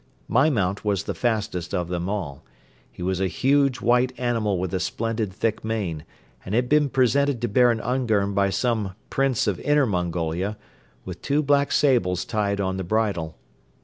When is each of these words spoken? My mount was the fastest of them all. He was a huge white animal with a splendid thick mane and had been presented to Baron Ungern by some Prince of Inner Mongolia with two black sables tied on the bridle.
My 0.27 0.49
mount 0.49 0.83
was 0.83 1.03
the 1.03 1.13
fastest 1.13 1.75
of 1.75 1.87
them 1.87 2.09
all. 2.09 2.43
He 2.91 3.03
was 3.03 3.19
a 3.21 3.27
huge 3.27 3.81
white 3.81 4.11
animal 4.19 4.57
with 4.57 4.73
a 4.73 4.79
splendid 4.79 5.31
thick 5.31 5.63
mane 5.63 6.05
and 6.43 6.55
had 6.55 6.67
been 6.67 6.89
presented 6.89 7.39
to 7.43 7.47
Baron 7.47 7.79
Ungern 7.79 8.33
by 8.33 8.49
some 8.49 8.95
Prince 9.11 9.45
of 9.45 9.59
Inner 9.59 9.85
Mongolia 9.85 10.57
with 11.05 11.21
two 11.21 11.43
black 11.43 11.71
sables 11.71 12.25
tied 12.25 12.59
on 12.59 12.77
the 12.77 12.83
bridle. 12.83 13.37